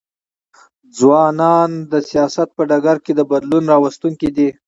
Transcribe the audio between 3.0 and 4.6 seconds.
کي د بدلون راوستونکي دي.